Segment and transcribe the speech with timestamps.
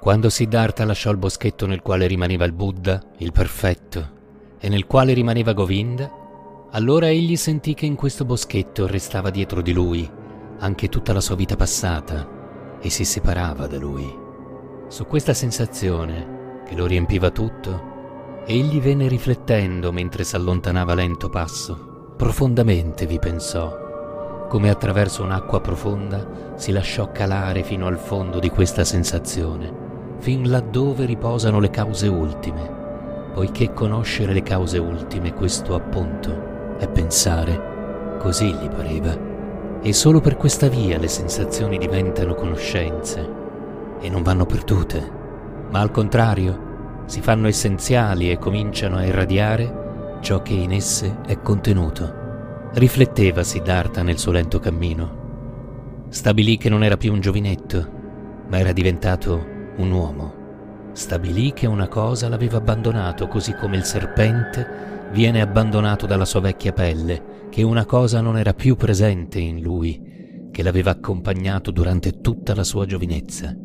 [0.00, 4.10] Quando Siddhartha lasciò il boschetto nel quale rimaneva il Buddha, il perfetto,
[4.58, 6.10] e nel quale rimaneva Govinda,
[6.70, 10.10] allora egli sentì che in questo boschetto restava dietro di lui
[10.58, 14.12] anche tutta la sua vita passata e si separava da lui.
[14.88, 21.89] Su questa sensazione, che lo riempiva tutto, egli venne riflettendo mentre s'allontanava a lento passo.
[22.20, 24.46] Profondamente vi pensò.
[24.46, 29.72] Come attraverso un'acqua profonda si lasciò calare fino al fondo di questa sensazione,
[30.18, 38.18] fin laddove riposano le cause ultime, poiché conoscere le cause ultime, questo appunto, è pensare,
[38.18, 39.16] così gli pareva,
[39.80, 43.28] e solo per questa via le sensazioni diventano conoscenze
[43.98, 45.10] e non vanno perdute,
[45.70, 46.68] ma al contrario
[47.06, 49.79] si fanno essenziali e cominciano a irradiare
[50.20, 52.68] ciò che in esse è contenuto.
[52.74, 56.06] Rifletteva Siddhartha nel suo lento cammino.
[56.08, 57.90] Stabilì che non era più un giovinetto,
[58.48, 59.44] ma era diventato
[59.76, 60.38] un uomo.
[60.92, 66.72] Stabilì che una cosa l'aveva abbandonato, così come il serpente viene abbandonato dalla sua vecchia
[66.72, 72.54] pelle, che una cosa non era più presente in lui, che l'aveva accompagnato durante tutta
[72.54, 73.56] la sua giovinezza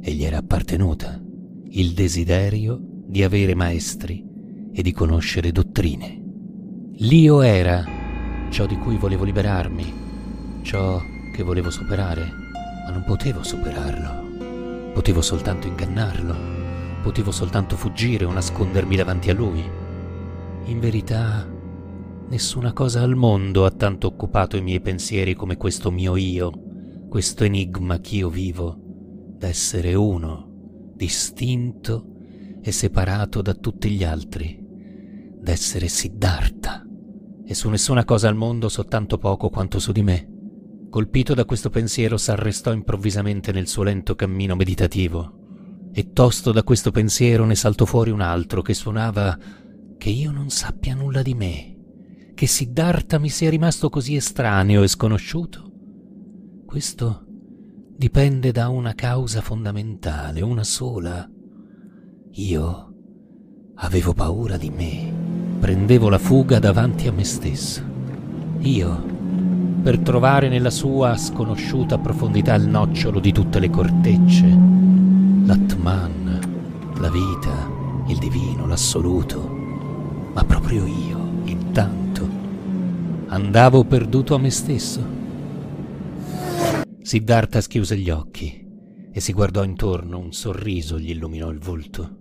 [0.00, 1.20] e gli era appartenuta,
[1.68, 4.32] il desiderio di avere maestri
[4.74, 6.20] e di conoscere dottrine.
[6.96, 7.84] L'io era
[8.50, 9.92] ciò di cui volevo liberarmi,
[10.62, 11.00] ciò
[11.32, 12.28] che volevo superare,
[12.84, 14.92] ma non potevo superarlo.
[14.92, 16.34] Potevo soltanto ingannarlo,
[17.02, 19.62] potevo soltanto fuggire o nascondermi davanti a lui.
[20.64, 21.48] In verità,
[22.28, 26.52] nessuna cosa al mondo ha tanto occupato i miei pensieri come questo mio io,
[27.08, 28.76] questo enigma ch'io vivo,
[29.36, 32.06] d'essere uno, distinto
[32.60, 34.63] e separato da tutti gli altri,
[35.44, 36.82] d'essere Siddhartha
[37.46, 40.28] e su nessuna cosa al mondo so tanto poco quanto su di me.
[40.90, 46.90] Colpito da questo pensiero s'arrestò improvvisamente nel suo lento cammino meditativo e tosto da questo
[46.90, 49.38] pensiero ne saltò fuori un altro che suonava
[49.98, 51.76] che io non sappia nulla di me,
[52.34, 55.70] che Siddhartha mi sia rimasto così estraneo e sconosciuto.
[56.64, 57.26] Questo
[57.96, 61.28] dipende da una causa fondamentale, una sola.
[62.30, 62.94] Io
[63.74, 65.23] avevo paura di me
[65.64, 67.82] prendevo la fuga davanti a me stesso.
[68.58, 69.02] Io,
[69.82, 76.38] per trovare nella sua sconosciuta profondità il nocciolo di tutte le cortecce, l'Atman,
[76.98, 77.66] la vita,
[78.08, 79.40] il divino, l'assoluto,
[80.34, 82.28] ma proprio io, intanto,
[83.28, 85.02] andavo perduto a me stesso.
[87.00, 88.66] Siddhartha schiuse gli occhi
[89.10, 92.16] e si guardò intorno, un sorriso gli illuminò il volto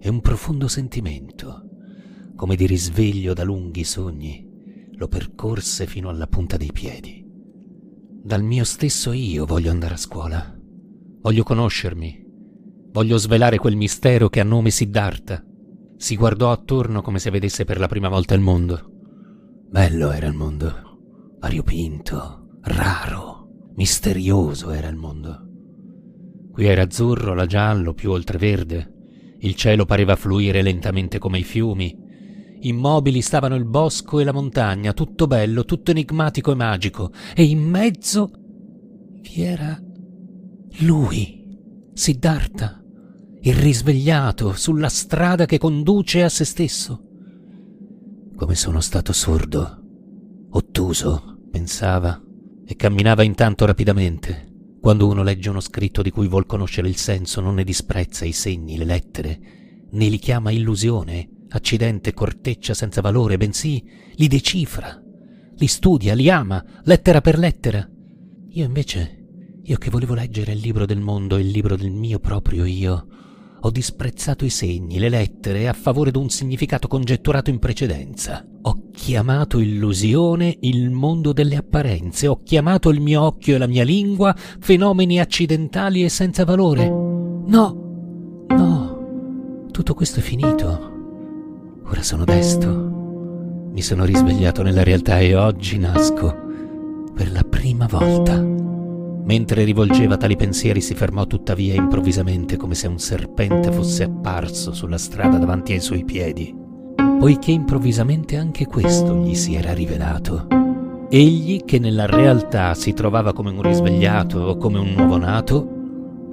[0.00, 1.67] e un profondo sentimento
[2.38, 4.46] come di risveglio da lunghi sogni,
[4.92, 7.26] lo percorse fino alla punta dei piedi.
[7.26, 10.56] Dal mio stesso io voglio andare a scuola.
[11.20, 12.24] Voglio conoscermi.
[12.92, 15.44] Voglio svelare quel mistero che ha nome Siddhartha.
[15.96, 18.88] Si guardò attorno come se vedesse per la prima volta il mondo.
[19.68, 21.34] Bello era il mondo.
[21.40, 25.44] Variopinto, raro, misterioso era il mondo.
[26.52, 28.92] Qui era azzurro, là giallo, più oltre verde.
[29.40, 32.06] Il cielo pareva fluire lentamente come i fiumi
[32.60, 37.60] Immobili stavano il bosco e la montagna, tutto bello, tutto enigmatico e magico, e in
[37.60, 38.30] mezzo
[39.20, 39.80] vi era
[40.80, 41.44] lui,
[41.92, 42.82] Siddhartha,
[43.42, 47.02] il risvegliato sulla strada che conduce a se stesso.
[48.34, 49.82] Come sono stato sordo,
[50.50, 52.20] ottuso, pensava,
[52.64, 54.46] e camminava intanto rapidamente.
[54.80, 58.32] Quando uno legge uno scritto di cui vuol conoscere il senso, non ne disprezza i
[58.32, 59.40] segni, le lettere,
[59.90, 65.00] ne li chiama illusione accidente corteccia senza valore, bensì li decifra,
[65.56, 67.88] li studia, li ama, lettera per lettera.
[68.50, 69.26] Io invece,
[69.62, 73.06] io che volevo leggere il libro del mondo, il libro del mio proprio io,
[73.60, 78.46] ho disprezzato i segni, le lettere a favore d'un significato congetturato in precedenza.
[78.62, 83.84] Ho chiamato illusione il mondo delle apparenze, ho chiamato il mio occhio e la mia
[83.84, 86.88] lingua fenomeni accidentali e senza valore.
[86.88, 90.97] No, no, tutto questo è finito.
[91.90, 92.68] Ora sono desto.
[93.72, 96.36] Mi sono risvegliato nella realtà e oggi nasco
[97.14, 98.38] per la prima volta.
[98.40, 104.98] Mentre rivolgeva tali pensieri si fermò tuttavia improvvisamente come se un serpente fosse apparso sulla
[104.98, 106.54] strada davanti ai suoi piedi,
[107.18, 110.46] poiché improvvisamente anche questo gli si era rivelato.
[111.08, 115.66] Egli, che nella realtà si trovava come un risvegliato o come un nuovo nato,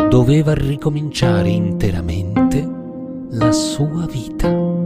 [0.09, 2.69] doveva ricominciare interamente
[3.29, 4.84] la sua vita.